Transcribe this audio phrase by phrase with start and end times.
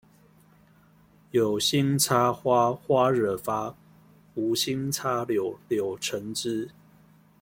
[1.29, 3.75] 有心插花花惹發，
[4.33, 6.71] 無心插柳柳橙汁